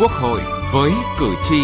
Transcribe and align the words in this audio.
Quốc 0.00 0.10
hội 0.10 0.40
với 0.72 0.92
cử 1.20 1.34
tri. 1.44 1.56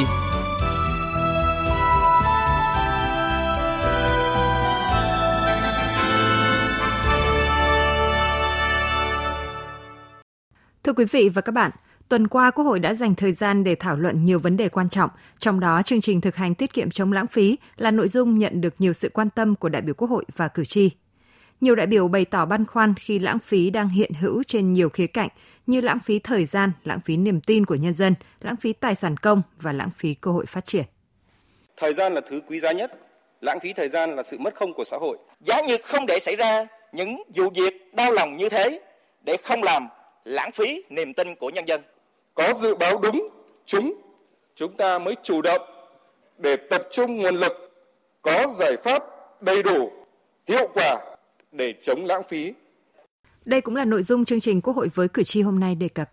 Thưa 10.84 10.92
quý 10.92 11.04
vị 11.04 11.28
và 11.28 11.42
các 11.42 11.52
bạn, 11.52 11.70
Tuần 12.08 12.28
qua, 12.28 12.50
Quốc 12.50 12.64
hội 12.64 12.78
đã 12.78 12.94
dành 12.94 13.14
thời 13.14 13.32
gian 13.32 13.64
để 13.64 13.74
thảo 13.74 13.96
luận 13.96 14.24
nhiều 14.24 14.38
vấn 14.38 14.56
đề 14.56 14.68
quan 14.68 14.88
trọng, 14.88 15.10
trong 15.38 15.60
đó 15.60 15.82
chương 15.82 16.00
trình 16.00 16.20
thực 16.20 16.36
hành 16.36 16.54
tiết 16.54 16.72
kiệm 16.72 16.90
chống 16.90 17.12
lãng 17.12 17.26
phí 17.26 17.58
là 17.76 17.90
nội 17.90 18.08
dung 18.08 18.38
nhận 18.38 18.60
được 18.60 18.74
nhiều 18.78 18.92
sự 18.92 19.10
quan 19.14 19.30
tâm 19.30 19.54
của 19.54 19.68
đại 19.68 19.82
biểu 19.82 19.94
Quốc 19.94 20.10
hội 20.10 20.24
và 20.36 20.48
cử 20.48 20.64
tri. 20.64 20.90
Nhiều 21.62 21.74
đại 21.74 21.86
biểu 21.86 22.08
bày 22.08 22.24
tỏ 22.24 22.44
băn 22.44 22.66
khoăn 22.66 22.94
khi 22.94 23.18
lãng 23.18 23.38
phí 23.38 23.70
đang 23.70 23.88
hiện 23.88 24.12
hữu 24.14 24.42
trên 24.42 24.72
nhiều 24.72 24.88
khía 24.88 25.06
cạnh 25.06 25.28
như 25.66 25.80
lãng 25.80 25.98
phí 25.98 26.18
thời 26.18 26.44
gian, 26.44 26.72
lãng 26.84 27.00
phí 27.04 27.16
niềm 27.16 27.40
tin 27.40 27.66
của 27.66 27.74
nhân 27.74 27.94
dân, 27.94 28.14
lãng 28.40 28.56
phí 28.56 28.72
tài 28.72 28.94
sản 28.94 29.16
công 29.16 29.42
và 29.60 29.72
lãng 29.72 29.90
phí 29.90 30.14
cơ 30.14 30.30
hội 30.30 30.46
phát 30.46 30.64
triển. 30.64 30.84
Thời 31.76 31.94
gian 31.94 32.14
là 32.14 32.20
thứ 32.20 32.40
quý 32.46 32.60
giá 32.60 32.72
nhất, 32.72 32.92
lãng 33.40 33.60
phí 33.60 33.72
thời 33.72 33.88
gian 33.88 34.16
là 34.16 34.22
sự 34.22 34.38
mất 34.38 34.54
không 34.54 34.74
của 34.74 34.84
xã 34.84 34.96
hội. 34.96 35.18
Giá 35.40 35.62
như 35.62 35.76
không 35.84 36.06
để 36.06 36.18
xảy 36.20 36.36
ra 36.36 36.66
những 36.92 37.22
vụ 37.34 37.50
việc 37.54 37.94
đau 37.94 38.12
lòng 38.12 38.36
như 38.36 38.48
thế 38.48 38.80
để 39.24 39.36
không 39.36 39.62
làm 39.62 39.86
lãng 40.24 40.52
phí 40.52 40.82
niềm 40.90 41.14
tin 41.14 41.34
của 41.34 41.50
nhân 41.50 41.64
dân. 41.68 41.80
Có 42.34 42.52
dự 42.54 42.74
báo 42.74 42.98
đúng, 43.02 43.28
chúng, 43.66 43.94
chúng 44.54 44.76
ta 44.76 44.98
mới 44.98 45.16
chủ 45.22 45.42
động 45.42 45.62
để 46.38 46.56
tập 46.56 46.82
trung 46.90 47.16
nguồn 47.16 47.34
lực, 47.34 47.52
có 48.22 48.46
giải 48.58 48.76
pháp 48.84 49.04
đầy 49.40 49.62
đủ, 49.62 49.92
hiệu 50.46 50.68
quả 50.74 51.11
để 51.52 51.74
chống 51.80 52.04
lãng 52.04 52.22
phí. 52.28 52.54
Đây 53.44 53.60
cũng 53.60 53.76
là 53.76 53.84
nội 53.84 54.02
dung 54.02 54.24
chương 54.24 54.40
trình 54.40 54.60
Quốc 54.60 54.76
hội 54.76 54.88
với 54.94 55.08
cử 55.08 55.22
tri 55.22 55.42
hôm 55.42 55.60
nay 55.60 55.74
đề 55.74 55.88
cập. 55.88 56.10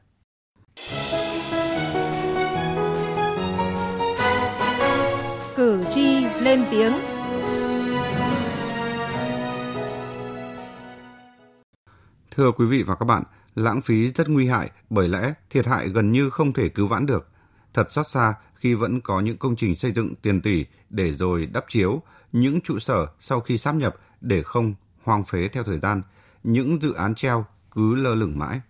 Cử 5.56 5.84
tri 5.92 6.26
lên 6.42 6.64
tiếng. 6.72 6.94
Thưa 12.31 12.52
quý 12.52 12.66
vị 12.66 12.84
và 12.84 12.96
các 12.96 13.06
bạn, 13.06 13.24
lãng 13.56 13.81
phí 13.81 14.12
rất 14.12 14.30
nguy 14.30 14.48
hại 14.48 14.70
bởi 14.90 15.08
lẽ 15.08 15.34
thiệt 15.50 15.66
hại 15.66 15.90
gần 15.90 16.12
như 16.12 16.30
không 16.30 16.53
thể 16.53 16.70
cứu 16.70 16.88
vãn 16.88 17.06
được. 17.06 17.28
Thật 17.74 17.92
xót 17.92 18.08
xa 18.08 18.34
khi 18.56 18.74
vẫn 18.74 19.02
có 19.02 19.20
những 19.20 19.38
công 19.38 19.56
trình 19.56 19.76
xây 19.76 19.92
dựng 19.92 20.16
tiền 20.16 20.42
tỷ 20.42 20.66
để 20.90 21.14
rồi 21.14 21.46
đắp 21.46 21.66
chiếu, 21.70 22.02
những 22.31 22.62
trụ 22.62 22.80
sở 22.80 23.08
sau 23.20 23.42
khi 23.42 23.58
sáp 23.58 23.76
nhập 23.76 23.96
để 24.22 24.44
không 24.44 24.76
hoang 25.10 25.24
phế 25.24 25.48
theo 25.48 25.64
thời 25.64 25.78
gian, 25.78 26.02
những 26.44 26.82
dự 26.82 26.94
án 26.94 27.16
treo 27.16 27.46
cứ 27.72 27.96
lơ 27.96 28.16
lửng 28.16 28.34
mãi. 28.36 28.62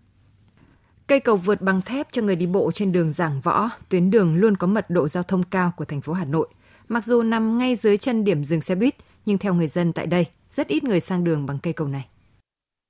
Cây 1.07 1.19
cầu 1.19 1.37
vượt 1.37 1.61
bằng 1.61 1.81
thép 1.81 2.07
cho 2.11 2.21
người 2.21 2.35
đi 2.35 2.45
bộ 2.45 2.71
trên 2.71 2.91
đường 2.91 3.13
Giảng 3.13 3.41
Võ, 3.41 3.69
tuyến 3.89 4.11
đường 4.11 4.35
luôn 4.35 4.57
có 4.57 4.67
mật 4.67 4.89
độ 4.89 5.07
giao 5.07 5.23
thông 5.23 5.43
cao 5.43 5.73
của 5.77 5.85
thành 5.85 6.01
phố 6.01 6.13
Hà 6.13 6.25
Nội. 6.25 6.47
Mặc 6.87 7.05
dù 7.05 7.23
nằm 7.23 7.57
ngay 7.57 7.75
dưới 7.75 7.97
chân 7.97 8.23
điểm 8.23 8.43
dừng 8.43 8.61
xe 8.61 8.75
buýt, 8.75 8.95
nhưng 9.25 9.37
theo 9.37 9.53
người 9.53 9.67
dân 9.67 9.93
tại 9.93 10.05
đây, 10.05 10.25
rất 10.51 10.67
ít 10.67 10.83
người 10.83 10.99
sang 10.99 11.23
đường 11.23 11.45
bằng 11.45 11.59
cây 11.63 11.73
cầu 11.73 11.87
này. 11.87 12.07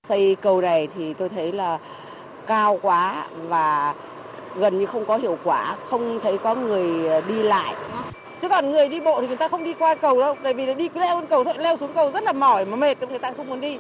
Xây 0.07 0.35
cầu 0.41 0.61
này 0.61 0.87
thì 0.95 1.13
tôi 1.13 1.29
thấy 1.29 1.51
là 1.51 1.79
cao 2.47 2.79
quá 2.81 3.27
và 3.47 3.95
gần 4.55 4.79
như 4.79 4.85
không 4.85 5.05
có 5.05 5.17
hiệu 5.17 5.37
quả, 5.43 5.77
không 5.89 6.19
thấy 6.23 6.37
có 6.37 6.55
người 6.55 7.21
đi 7.27 7.43
lại. 7.43 7.75
Chứ 8.41 8.49
còn 8.49 8.71
người 8.71 8.87
đi 8.87 8.99
bộ 8.99 9.21
thì 9.21 9.27
người 9.27 9.37
ta 9.37 9.47
không 9.47 9.63
đi 9.63 9.73
qua 9.73 9.95
cầu 9.95 10.19
đâu, 10.19 10.35
tại 10.43 10.53
vì 10.53 10.73
đi 10.73 10.89
leo 10.93 11.19
lên 11.19 11.27
cầu 11.27 11.43
thôi, 11.43 11.53
leo 11.57 11.77
xuống 11.77 11.93
cầu 11.93 12.11
rất 12.11 12.23
là 12.23 12.33
mỏi 12.33 12.65
mà 12.65 12.75
mệt, 12.75 13.09
người 13.09 13.19
ta 13.19 13.31
không 13.37 13.47
muốn 13.47 13.61
đi. 13.61 13.77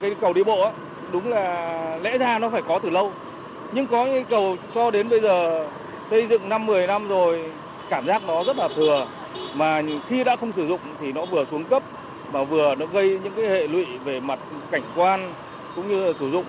Cái 0.00 0.14
cầu 0.20 0.32
đi 0.32 0.44
bộ 0.44 0.62
á, 0.62 0.70
đúng 1.12 1.28
là 1.28 1.98
lẽ 2.02 2.18
ra 2.18 2.38
nó 2.38 2.48
phải 2.48 2.62
có 2.62 2.78
từ 2.78 2.90
lâu. 2.90 3.12
Nhưng 3.72 3.86
có 3.86 4.06
những 4.06 4.24
cầu 4.24 4.56
cho 4.74 4.90
đến 4.90 5.08
bây 5.08 5.20
giờ 5.20 5.66
xây 6.10 6.26
dựng 6.26 6.48
năm 6.48 6.66
10 6.66 6.86
năm 6.86 7.08
rồi 7.08 7.50
cảm 7.90 8.06
giác 8.06 8.22
nó 8.26 8.44
rất 8.44 8.56
là 8.56 8.68
thừa 8.76 9.06
mà 9.54 9.82
khi 10.08 10.24
đã 10.24 10.36
không 10.36 10.52
sử 10.52 10.66
dụng 10.66 10.80
thì 11.00 11.12
nó 11.12 11.24
vừa 11.24 11.44
xuống 11.44 11.64
cấp 11.64 11.82
mà 12.32 12.44
vừa 12.44 12.74
nó 12.74 12.86
gây 12.86 13.18
những 13.24 13.32
cái 13.36 13.46
hệ 13.46 13.68
lụy 13.68 13.86
về 14.04 14.20
mặt 14.20 14.38
cảnh 14.70 14.82
quan 14.96 15.32
cũng 15.76 15.88
như 15.88 16.06
là 16.06 16.12
sử 16.12 16.30
dụng 16.30 16.44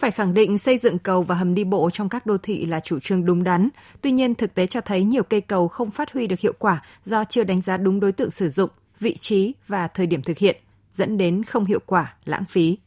phải 0.00 0.10
khẳng 0.10 0.34
định 0.34 0.58
xây 0.58 0.76
dựng 0.76 0.98
cầu 0.98 1.22
và 1.22 1.34
hầm 1.34 1.54
đi 1.54 1.64
bộ 1.64 1.90
trong 1.90 2.08
các 2.08 2.26
đô 2.26 2.38
thị 2.38 2.66
là 2.66 2.80
chủ 2.80 2.98
trương 2.98 3.24
đúng 3.24 3.44
đắn. 3.44 3.68
Tuy 4.00 4.10
nhiên, 4.10 4.34
thực 4.34 4.54
tế 4.54 4.66
cho 4.66 4.80
thấy 4.80 5.04
nhiều 5.04 5.22
cây 5.22 5.40
cầu 5.40 5.68
không 5.68 5.90
phát 5.90 6.12
huy 6.12 6.26
được 6.26 6.40
hiệu 6.40 6.52
quả 6.58 6.82
do 7.04 7.24
chưa 7.24 7.44
đánh 7.44 7.60
giá 7.60 7.76
đúng 7.76 8.00
đối 8.00 8.12
tượng 8.12 8.30
sử 8.30 8.48
dụng, 8.48 8.70
vị 9.00 9.16
trí 9.16 9.54
và 9.68 9.88
thời 9.88 10.06
điểm 10.06 10.22
thực 10.22 10.38
hiện, 10.38 10.56
dẫn 10.92 11.18
đến 11.18 11.42
không 11.44 11.64
hiệu 11.64 11.80
quả, 11.86 12.14
lãng 12.24 12.44
phí. 12.44 12.78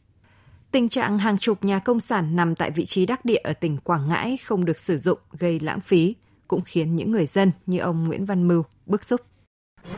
Tình 0.70 0.88
trạng 0.88 1.18
hàng 1.18 1.38
chục 1.38 1.64
nhà 1.64 1.78
công 1.78 2.00
sản 2.00 2.36
nằm 2.36 2.54
tại 2.54 2.70
vị 2.70 2.84
trí 2.84 3.06
đắc 3.06 3.24
địa 3.24 3.40
ở 3.44 3.52
tỉnh 3.52 3.76
Quảng 3.76 4.08
Ngãi 4.08 4.36
không 4.36 4.64
được 4.64 4.78
sử 4.78 4.98
dụng 4.98 5.18
gây 5.38 5.60
lãng 5.60 5.80
phí, 5.80 6.14
cũng 6.48 6.60
khiến 6.60 6.96
những 6.96 7.12
người 7.12 7.26
dân 7.26 7.52
như 7.66 7.78
ông 7.78 8.04
Nguyễn 8.04 8.24
Văn 8.24 8.48
Mưu 8.48 8.62
bức 8.86 9.04
xúc. 9.04 9.20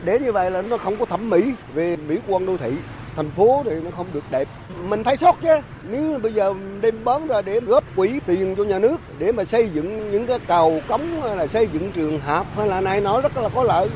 Đến 0.05 0.23
như 0.23 0.31
vậy 0.31 0.51
là 0.51 0.61
nó 0.61 0.77
không 0.77 0.97
có 0.97 1.05
thẩm 1.05 1.29
mỹ 1.29 1.53
về 1.73 1.97
mỹ 1.97 2.17
quan 2.27 2.45
đô 2.45 2.57
thị 2.57 2.71
thành 3.17 3.31
phố 3.31 3.63
thì 3.65 3.71
nó 3.83 3.91
không 3.91 4.07
được 4.13 4.23
đẹp. 4.31 4.47
Mình 4.83 5.03
thấy 5.03 5.17
sót 5.17 5.37
chứ. 5.41 5.49
Nếu 5.89 6.19
bây 6.19 6.33
giờ 6.33 6.53
đem 6.81 7.03
bán 7.05 7.27
ra 7.27 7.41
để 7.41 7.59
góp 7.59 7.83
quỹ 7.95 8.19
tiền 8.25 8.55
cho 8.57 8.63
nhà 8.63 8.79
nước 8.79 8.97
để 9.19 9.31
mà 9.31 9.43
xây 9.43 9.69
dựng 9.73 10.11
những 10.11 10.27
cái 10.27 10.39
cầu 10.39 10.81
cống 10.87 11.21
hay 11.21 11.35
là 11.35 11.47
xây 11.47 11.67
dựng 11.73 11.91
trường 11.91 12.19
học 12.19 12.47
hay 12.55 12.67
là 12.67 12.81
này 12.81 13.01
nó 13.01 13.21
rất 13.21 13.37
là 13.37 13.49
có 13.55 13.63
lợi. 13.63 13.89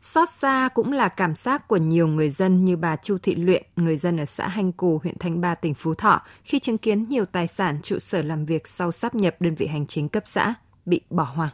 Xót 0.00 0.28
xa 0.28 0.68
cũng 0.74 0.92
là 0.92 1.08
cảm 1.08 1.34
giác 1.36 1.68
của 1.68 1.76
nhiều 1.76 2.06
người 2.06 2.30
dân 2.30 2.64
như 2.64 2.76
bà 2.76 2.96
Chu 2.96 3.18
Thị 3.22 3.34
Luyện, 3.34 3.62
người 3.76 3.96
dân 3.96 4.20
ở 4.20 4.24
xã 4.24 4.48
Hanh 4.48 4.72
Cù, 4.72 5.00
huyện 5.02 5.18
Thanh 5.18 5.40
Ba, 5.40 5.54
tỉnh 5.54 5.74
Phú 5.74 5.94
Thọ, 5.94 6.22
khi 6.44 6.58
chứng 6.58 6.78
kiến 6.78 7.06
nhiều 7.08 7.24
tài 7.24 7.46
sản 7.46 7.78
trụ 7.82 7.98
sở 7.98 8.22
làm 8.22 8.46
việc 8.46 8.68
sau 8.68 8.92
sắp 8.92 9.14
nhập 9.14 9.36
đơn 9.40 9.54
vị 9.54 9.66
hành 9.66 9.86
chính 9.86 10.08
cấp 10.08 10.22
xã 10.26 10.54
bị 10.86 11.00
bỏ 11.10 11.22
hoang. 11.24 11.50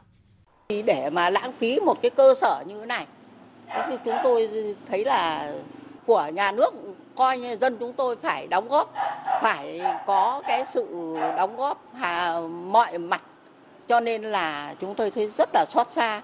Để 0.69 1.11
mà 1.11 1.31
lãng 1.31 1.53
phí 1.59 1.81
một 1.81 2.03
cái 2.03 2.11
cơ 2.11 2.35
sở 2.41 2.65
như 2.67 2.81
thế 2.81 2.87
này, 2.87 3.07
thì 3.69 3.97
chúng 4.05 4.17
tôi 4.25 4.49
thấy 4.89 5.05
là 5.05 5.53
của 6.07 6.31
nhà 6.35 6.53
nước 6.53 6.75
coi 7.17 7.39
như 7.39 7.57
dân 7.61 7.77
chúng 7.81 7.93
tôi 7.93 8.17
phải 8.17 8.47
đóng 8.47 8.69
góp 8.69 8.95
phải 9.43 9.81
có 10.07 10.43
cái 10.47 10.65
sự 10.75 11.15
đóng 11.37 11.57
góp 11.57 11.85
hà, 11.95 12.41
mọi 12.49 12.99
mặt. 12.99 13.23
Cho 13.89 14.01
nên 14.01 14.23
là 14.23 14.75
chúng 14.81 14.95
tôi 14.95 15.11
thấy 15.11 15.31
rất 15.39 15.49
là 15.55 15.67
xót 15.71 15.91
xa. 15.91 16.23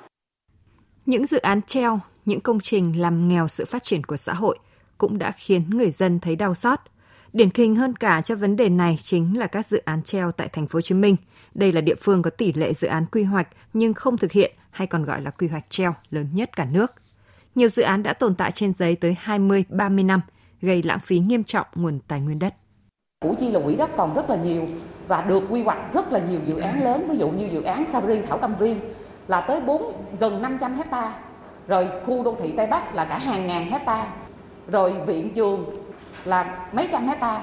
Những 1.06 1.26
dự 1.26 1.38
án 1.38 1.62
treo 1.62 2.00
những 2.24 2.41
công 2.41 2.60
trình 2.60 3.00
làm 3.00 3.28
nghèo 3.28 3.48
sự 3.48 3.64
phát 3.64 3.82
triển 3.82 4.04
của 4.04 4.16
xã 4.16 4.32
hội 4.32 4.58
cũng 4.98 5.18
đã 5.18 5.30
khiến 5.30 5.70
người 5.70 5.91
dân 5.91 6.20
thấy 6.20 6.36
đau 6.36 6.54
xót. 6.54 6.78
Điển 7.32 7.48
hình 7.54 7.76
hơn 7.76 7.97
cả 7.97 8.22
cho 8.22 8.34
vấn 8.34 8.56
đề 8.56 8.68
này 8.68 8.97
chính 9.02 9.38
là 9.38 9.47
các 9.47 9.66
dự 9.66 9.82
án 9.84 10.02
treo 10.02 10.32
tại 10.32 10.48
thành 10.48 10.66
phố 10.66 10.76
Hồ 10.76 10.80
Chí 10.80 10.94
Minh. 10.94 11.16
Đây 11.54 11.72
là 11.72 11.80
địa 11.80 11.94
phương 11.94 12.22
có 12.22 12.30
tỷ 12.30 12.52
lệ 12.52 12.72
dự 12.72 12.88
án 12.88 13.06
quy 13.12 13.22
hoạch 13.22 13.48
nhưng 13.72 13.94
không 13.94 14.16
thực 14.16 14.32
hiện 14.32 14.52
hay 14.70 14.86
còn 14.86 15.04
gọi 15.04 15.22
là 15.22 15.30
quy 15.30 15.48
hoạch 15.48 15.70
treo 15.70 15.94
lớn 16.10 16.28
nhất 16.32 16.56
cả 16.56 16.64
nước 16.64 16.92
nhiều 17.54 17.68
dự 17.68 17.82
án 17.82 18.02
đã 18.02 18.12
tồn 18.12 18.34
tại 18.34 18.52
trên 18.52 18.72
giấy 18.72 18.96
tới 18.96 19.16
20-30 19.24 20.06
năm, 20.06 20.20
gây 20.60 20.82
lãng 20.82 21.00
phí 21.00 21.18
nghiêm 21.18 21.44
trọng 21.44 21.66
nguồn 21.74 21.98
tài 22.08 22.20
nguyên 22.20 22.38
đất. 22.38 22.54
Củ 23.20 23.34
Chi 23.34 23.50
là 23.50 23.60
quỹ 23.64 23.74
đất 23.74 23.90
còn 23.96 24.14
rất 24.14 24.30
là 24.30 24.36
nhiều 24.36 24.66
và 25.08 25.22
được 25.22 25.42
quy 25.50 25.62
hoạch 25.62 25.94
rất 25.94 26.12
là 26.12 26.18
nhiều 26.18 26.40
dự 26.46 26.58
án 26.58 26.84
lớn, 26.84 27.06
ví 27.10 27.18
dụ 27.18 27.30
như 27.30 27.48
dự 27.52 27.62
án 27.62 27.86
Sabri 27.86 28.20
Thảo 28.28 28.38
Cầm 28.38 28.54
Viên 28.54 28.80
là 29.28 29.40
tới 29.40 29.60
4 29.60 29.92
gần 30.20 30.42
500 30.42 30.76
hecta, 30.76 31.14
rồi 31.68 31.88
khu 32.06 32.22
đô 32.22 32.36
thị 32.42 32.52
Tây 32.56 32.66
Bắc 32.66 32.94
là 32.94 33.04
cả 33.04 33.18
hàng 33.18 33.46
ngàn 33.46 33.70
hecta, 33.70 34.06
rồi 34.68 34.94
viện 35.06 35.34
trường 35.34 35.64
là 36.24 36.68
mấy 36.72 36.88
trăm 36.92 37.08
hecta. 37.08 37.42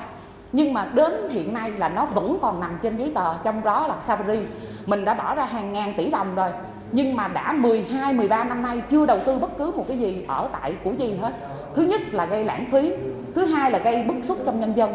Nhưng 0.51 0.73
mà 0.73 0.91
đến 0.93 1.29
hiện 1.29 1.53
nay 1.53 1.71
là 1.71 1.89
nó 1.89 2.05
vẫn 2.05 2.37
còn 2.41 2.59
nằm 2.59 2.77
trên 2.81 2.97
giấy 2.97 3.11
tờ, 3.15 3.37
trong 3.43 3.63
đó 3.63 3.87
là 3.87 4.01
Sabri. 4.07 4.39
Mình 4.85 5.05
đã 5.05 5.13
bỏ 5.13 5.35
ra 5.35 5.45
hàng 5.45 5.73
ngàn 5.73 5.93
tỷ 5.97 6.11
đồng 6.11 6.35
rồi, 6.35 6.51
nhưng 6.91 7.15
mà 7.15 7.27
đã 7.27 7.53
12 7.53 8.13
13 8.13 8.43
năm 8.43 8.61
nay 8.61 8.81
chưa 8.89 9.05
đầu 9.05 9.19
tư 9.25 9.39
bất 9.39 9.57
cứ 9.57 9.71
một 9.71 9.85
cái 9.87 9.99
gì 9.99 10.25
ở 10.27 10.49
tại 10.53 10.77
Củ 10.83 10.93
Chi 10.97 11.13
hết. 11.13 11.33
Thứ 11.75 11.83
nhất 11.83 12.01
là 12.11 12.25
gây 12.25 12.45
lãng 12.45 12.65
phí, 12.71 12.93
thứ 13.35 13.45
hai 13.45 13.71
là 13.71 13.79
gây 13.79 14.03
bức 14.03 14.15
xúc 14.23 14.37
trong 14.45 14.59
nhân 14.59 14.73
dân. 14.75 14.91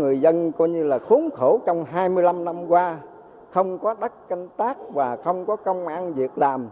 Người 0.00 0.18
dân 0.18 0.52
coi 0.52 0.68
như 0.68 0.84
là 0.84 0.98
khốn 0.98 1.28
khổ 1.36 1.60
trong 1.66 1.84
25 1.84 2.44
năm 2.44 2.66
qua, 2.68 2.96
không 3.52 3.78
có 3.78 3.94
đất 4.00 4.28
canh 4.28 4.48
tác 4.56 4.76
và 4.94 5.16
không 5.24 5.46
có 5.46 5.56
công 5.56 5.86
ăn 5.86 6.14
việc 6.14 6.30
làm 6.36 6.68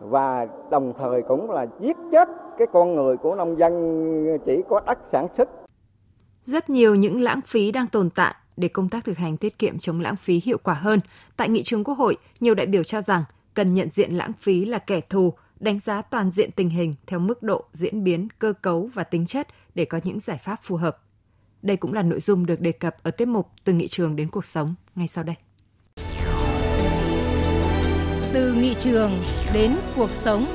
và 0.00 0.46
đồng 0.70 0.92
thời 0.98 1.22
cũng 1.22 1.50
là 1.50 1.66
giết 1.80 1.96
chết 2.12 2.28
cái 2.58 2.66
con 2.72 2.94
người 2.94 3.16
của 3.16 3.34
nông 3.34 3.58
dân 3.58 4.38
chỉ 4.46 4.62
có 4.68 4.80
đất 4.86 4.98
sản 5.12 5.26
xuất. 5.32 5.48
Rất 6.44 6.70
nhiều 6.70 6.94
những 6.94 7.20
lãng 7.20 7.40
phí 7.40 7.72
đang 7.72 7.86
tồn 7.86 8.10
tại 8.10 8.34
để 8.56 8.68
công 8.68 8.88
tác 8.88 9.04
thực 9.04 9.16
hành 9.16 9.36
tiết 9.36 9.58
kiệm 9.58 9.78
chống 9.78 10.00
lãng 10.00 10.16
phí 10.16 10.40
hiệu 10.44 10.58
quả 10.62 10.74
hơn. 10.74 11.00
Tại 11.36 11.48
nghị 11.48 11.62
trường 11.62 11.84
Quốc 11.84 11.98
hội, 11.98 12.16
nhiều 12.40 12.54
đại 12.54 12.66
biểu 12.66 12.82
cho 12.82 13.00
rằng 13.06 13.24
cần 13.54 13.74
nhận 13.74 13.90
diện 13.90 14.12
lãng 14.12 14.32
phí 14.40 14.64
là 14.64 14.78
kẻ 14.78 15.00
thù, 15.00 15.34
đánh 15.60 15.80
giá 15.80 16.02
toàn 16.02 16.30
diện 16.30 16.50
tình 16.52 16.70
hình 16.70 16.94
theo 17.06 17.18
mức 17.18 17.42
độ 17.42 17.64
diễn 17.72 18.04
biến, 18.04 18.28
cơ 18.38 18.52
cấu 18.62 18.90
và 18.94 19.04
tính 19.04 19.26
chất 19.26 19.48
để 19.74 19.84
có 19.84 20.00
những 20.04 20.20
giải 20.20 20.38
pháp 20.38 20.56
phù 20.62 20.76
hợp. 20.76 21.02
Đây 21.62 21.76
cũng 21.76 21.92
là 21.92 22.02
nội 22.02 22.20
dung 22.20 22.46
được 22.46 22.60
đề 22.60 22.72
cập 22.72 22.96
ở 23.02 23.10
tiết 23.10 23.28
mục 23.28 23.48
Từ 23.64 23.72
nghị 23.72 23.88
trường 23.88 24.16
đến 24.16 24.30
cuộc 24.30 24.44
sống 24.44 24.74
ngay 24.94 25.08
sau 25.08 25.24
đây. 25.24 25.36
Từ 28.32 28.54
nghị 28.54 28.74
trường 28.74 29.12
đến 29.54 29.76
cuộc 29.96 30.10
sống. 30.10 30.46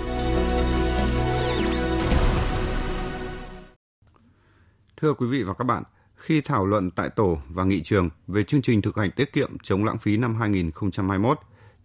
Thưa 4.98 5.14
quý 5.14 5.28
vị 5.28 5.44
và 5.44 5.54
các 5.54 5.64
bạn, 5.64 5.84
khi 6.16 6.42
thảo 6.42 6.66
luận 6.66 6.92
tại 6.92 7.10
tổ 7.10 7.38
và 7.50 7.64
nghị 7.64 7.82
trường 7.82 8.10
về 8.28 8.44
chương 8.44 8.62
trình 8.62 8.82
thực 8.82 8.98
hành 8.98 9.12
tiết 9.12 9.34
kiệm 9.34 9.58
chống 9.64 9.86
lãng 9.86 9.98
phí 9.98 10.18
năm 10.18 10.36
2021, 10.36 11.40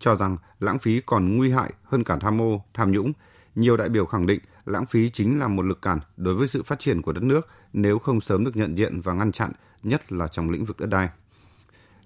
cho 0.04 0.16
rằng 0.16 0.36
lãng 0.60 0.78
phí 0.78 1.00
còn 1.06 1.36
nguy 1.36 1.50
hại 1.50 1.70
hơn 1.84 2.04
cả 2.04 2.16
tham 2.20 2.36
mô, 2.36 2.60
tham 2.74 2.92
nhũng. 2.92 3.12
Nhiều 3.54 3.76
đại 3.76 3.88
biểu 3.88 4.06
khẳng 4.06 4.26
định 4.26 4.40
lãng 4.64 4.86
phí 4.86 5.10
chính 5.10 5.38
là 5.38 5.48
một 5.48 5.62
lực 5.62 5.82
cản 5.82 5.98
đối 6.16 6.34
với 6.34 6.48
sự 6.48 6.62
phát 6.62 6.78
triển 6.78 7.02
của 7.02 7.12
đất 7.12 7.22
nước 7.22 7.48
nếu 7.72 7.98
không 7.98 8.20
sớm 8.20 8.44
được 8.44 8.56
nhận 8.56 8.78
diện 8.78 9.00
và 9.00 9.12
ngăn 9.12 9.32
chặn, 9.32 9.52
nhất 9.82 10.12
là 10.12 10.28
trong 10.28 10.50
lĩnh 10.50 10.64
vực 10.64 10.80
đất 10.80 10.86
đai. 10.86 11.08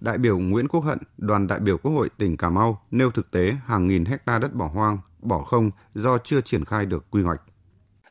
Đại 0.00 0.18
biểu 0.18 0.38
Nguyễn 0.38 0.68
Quốc 0.68 0.80
Hận, 0.80 0.98
đoàn 1.16 1.46
đại 1.46 1.60
biểu 1.60 1.78
Quốc 1.78 1.92
hội 1.92 2.08
tỉnh 2.18 2.36
Cà 2.36 2.48
Mau 2.48 2.82
nêu 2.90 3.10
thực 3.10 3.30
tế 3.30 3.54
hàng 3.66 3.86
nghìn 3.86 4.04
hecta 4.04 4.38
đất 4.38 4.54
bỏ 4.54 4.66
hoang, 4.66 4.98
bỏ 5.18 5.38
không 5.38 5.70
do 5.94 6.18
chưa 6.18 6.40
triển 6.40 6.64
khai 6.64 6.86
được 6.86 7.10
quy 7.10 7.22
hoạch. 7.22 7.42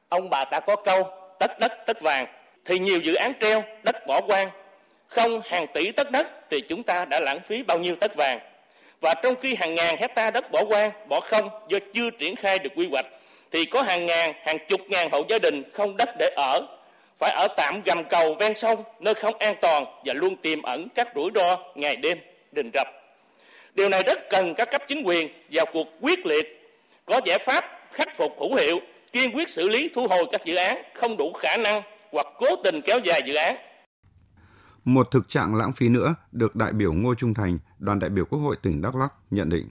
Ông 0.09 0.29
bà 0.29 0.45
ta 0.51 0.59
có 0.67 0.75
câu 0.85 1.03
tất 1.39 1.51
đất 1.59 1.71
tất 1.87 1.97
vàng 2.01 2.25
thì 2.65 2.79
nhiều 2.79 2.99
dự 2.99 3.13
án 3.13 3.33
treo 3.41 3.61
đất 3.83 3.95
bỏ 4.07 4.21
hoang 4.27 4.49
không 5.07 5.41
hàng 5.51 5.65
tỷ 5.73 5.91
tất 5.91 6.11
đất 6.11 6.27
thì 6.49 6.61
chúng 6.69 6.83
ta 6.83 7.05
đã 7.05 7.19
lãng 7.19 7.39
phí 7.47 7.63
bao 7.63 7.79
nhiêu 7.79 7.95
tất 7.99 8.15
vàng 8.17 8.39
và 9.01 9.13
trong 9.23 9.35
khi 9.35 9.55
hàng 9.55 9.75
ngàn 9.75 9.97
hecta 9.97 10.31
đất 10.31 10.51
bỏ 10.51 10.63
hoang, 10.69 10.91
bỏ 11.09 11.19
không 11.19 11.49
do 11.67 11.77
chưa 11.93 12.09
triển 12.09 12.35
khai 12.35 12.59
được 12.59 12.69
quy 12.75 12.87
hoạch, 12.91 13.05
thì 13.51 13.65
có 13.65 13.81
hàng 13.81 14.05
ngàn, 14.05 14.33
hàng 14.45 14.57
chục 14.67 14.81
ngàn 14.87 15.09
hộ 15.11 15.23
gia 15.29 15.39
đình 15.39 15.63
không 15.73 15.97
đất 15.97 16.09
để 16.19 16.29
ở. 16.35 16.59
Phải 17.19 17.31
ở 17.31 17.47
tạm 17.57 17.81
gầm 17.85 18.03
cầu 18.03 18.35
ven 18.39 18.55
sông, 18.55 18.83
nơi 18.99 19.13
không 19.13 19.37
an 19.37 19.55
toàn 19.61 19.85
và 20.05 20.13
luôn 20.13 20.35
tiềm 20.35 20.61
ẩn 20.61 20.87
các 20.95 21.07
rủi 21.15 21.31
ro 21.35 21.57
ngày 21.75 21.95
đêm, 21.95 22.17
đình 22.51 22.71
rập. 22.73 22.87
Điều 23.73 23.89
này 23.89 24.03
rất 24.05 24.29
cần 24.29 24.53
các 24.55 24.71
cấp 24.71 24.83
chính 24.87 25.03
quyền 25.03 25.29
vào 25.51 25.65
cuộc 25.65 25.87
quyết 26.01 26.25
liệt, 26.25 26.61
có 27.05 27.21
giải 27.25 27.39
pháp 27.39 27.79
khắc 27.91 28.17
phục 28.17 28.39
hữu 28.39 28.55
hiệu, 28.55 28.79
kiên 29.11 29.35
quyết 29.35 29.49
xử 29.49 29.69
lý, 29.69 29.89
thu 29.95 30.07
hồi 30.07 30.25
các 30.31 30.45
dự 30.45 30.55
án 30.55 30.83
không 30.93 31.17
đủ 31.17 31.33
khả 31.33 31.57
năng 31.57 31.81
hoặc 32.11 32.27
cố 32.37 32.55
tình 32.63 32.81
kéo 32.81 32.99
dài 33.03 33.21
dự 33.25 33.35
án 33.35 33.55
một 34.87 35.11
thực 35.11 35.29
trạng 35.29 35.55
lãng 35.55 35.73
phí 35.73 35.89
nữa 35.89 36.15
được 36.31 36.55
đại 36.55 36.71
biểu 36.73 36.93
Ngô 36.93 37.15
Trung 37.15 37.33
Thành, 37.33 37.57
đoàn 37.79 37.99
đại 37.99 38.09
biểu 38.09 38.25
Quốc 38.25 38.39
hội 38.39 38.55
tỉnh 38.63 38.81
Đắk 38.81 38.95
Lắk 38.95 39.13
nhận 39.31 39.49
định. 39.49 39.69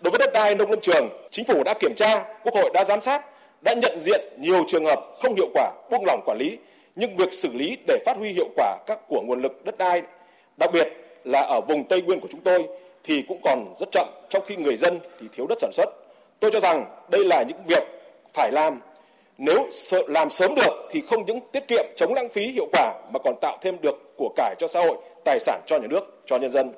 Đối 0.00 0.10
với 0.10 0.18
đất 0.18 0.30
đai 0.34 0.54
nông 0.54 0.70
lâm 0.70 0.80
trường, 0.82 1.08
chính 1.30 1.46
phủ 1.46 1.62
đã 1.64 1.74
kiểm 1.80 1.94
tra, 1.96 2.24
Quốc 2.42 2.54
hội 2.54 2.70
đã 2.74 2.84
giám 2.84 3.00
sát, 3.00 3.24
đã 3.64 3.74
nhận 3.74 3.98
diện 3.98 4.20
nhiều 4.38 4.64
trường 4.68 4.84
hợp 4.84 5.00
không 5.22 5.34
hiệu 5.34 5.48
quả, 5.54 5.72
buông 5.90 6.04
lỏng 6.06 6.20
quản 6.26 6.38
lý, 6.38 6.58
nhưng 6.96 7.16
việc 7.16 7.32
xử 7.32 7.52
lý 7.52 7.76
để 7.86 7.98
phát 8.06 8.16
huy 8.16 8.32
hiệu 8.32 8.48
quả 8.56 8.78
các 8.86 8.98
của 9.08 9.22
nguồn 9.26 9.42
lực 9.42 9.64
đất 9.64 9.78
đai, 9.78 10.02
đặc 10.56 10.70
biệt 10.72 10.88
là 11.24 11.40
ở 11.40 11.60
vùng 11.68 11.88
Tây 11.88 12.02
Nguyên 12.02 12.20
của 12.20 12.28
chúng 12.30 12.40
tôi 12.40 12.66
thì 13.04 13.24
cũng 13.28 13.40
còn 13.44 13.74
rất 13.80 13.88
chậm, 13.92 14.08
trong 14.28 14.42
khi 14.46 14.56
người 14.56 14.76
dân 14.76 15.00
thì 15.20 15.26
thiếu 15.32 15.46
đất 15.46 15.58
sản 15.60 15.70
xuất. 15.72 15.88
Tôi 16.40 16.50
cho 16.50 16.60
rằng 16.60 16.84
đây 17.10 17.24
là 17.24 17.42
những 17.42 17.62
việc 17.68 17.82
phải 18.34 18.52
làm 18.52 18.80
nếu 19.38 19.68
làm 20.08 20.30
sớm 20.30 20.54
được 20.54 20.88
thì 20.90 21.02
không 21.10 21.24
những 21.26 21.40
tiết 21.52 21.68
kiệm 21.68 21.84
chống 21.96 22.14
lãng 22.14 22.28
phí 22.28 22.46
hiệu 22.46 22.68
quả 22.72 22.94
mà 23.12 23.18
còn 23.24 23.34
tạo 23.40 23.58
thêm 23.62 23.76
được 23.82 24.14
của 24.16 24.32
cải 24.36 24.54
cho 24.58 24.68
xã 24.68 24.80
hội, 24.80 24.96
tài 25.24 25.40
sản 25.40 25.60
cho 25.66 25.78
nhà 25.78 25.86
nước, 25.86 26.22
cho 26.26 26.36
nhân 26.36 26.52
dân. 26.52 26.72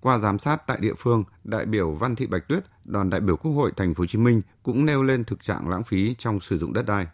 Qua 0.00 0.18
giám 0.18 0.38
sát 0.38 0.56
tại 0.66 0.76
địa 0.80 0.94
phương, 0.98 1.24
đại 1.44 1.64
biểu 1.64 1.90
Văn 1.90 2.16
Thị 2.16 2.26
Bạch 2.26 2.42
Tuyết, 2.48 2.62
đoàn 2.84 3.10
đại 3.10 3.20
biểu 3.20 3.36
Quốc 3.36 3.52
hội 3.52 3.70
Thành 3.76 3.94
phố 3.94 4.02
Hồ 4.02 4.06
Chí 4.06 4.18
Minh 4.18 4.42
cũng 4.62 4.86
nêu 4.86 5.02
lên 5.02 5.24
thực 5.24 5.44
trạng 5.44 5.68
lãng 5.68 5.84
phí 5.84 6.14
trong 6.18 6.40
sử 6.40 6.58
dụng 6.58 6.72
đất 6.72 6.82
đai. 6.86 7.06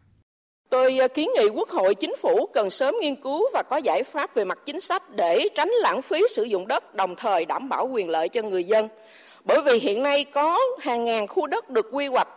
Tôi 0.70 0.98
ờ, 0.98 1.08
kiến 1.08 1.28
nghị 1.36 1.48
Quốc 1.48 1.68
hội, 1.68 1.94
Chính 1.94 2.14
phủ 2.22 2.46
cần 2.54 2.70
sớm 2.70 2.94
nghiên 3.00 3.16
cứu 3.16 3.42
và 3.54 3.62
có 3.70 3.76
giải 3.76 4.02
pháp 4.04 4.34
về 4.34 4.44
mặt 4.44 4.58
chính 4.66 4.80
sách 4.80 5.02
để 5.16 5.48
tránh 5.54 5.70
lãng 5.82 6.02
phí 6.02 6.22
sử 6.30 6.42
dụng 6.42 6.68
đất, 6.68 6.94
đồng 6.94 7.16
thời 7.16 7.44
đảm 7.44 7.68
bảo 7.68 7.86
quyền 7.86 8.08
lợi 8.08 8.28
cho 8.28 8.42
người 8.42 8.64
dân. 8.64 8.88
Bởi 9.44 9.62
vì 9.66 9.78
hiện 9.78 10.02
nay 10.02 10.24
có 10.24 10.58
hàng 10.80 11.04
ngàn 11.04 11.26
khu 11.26 11.46
đất 11.46 11.70
được 11.70 11.86
quy 11.92 12.06
hoạch 12.06 12.28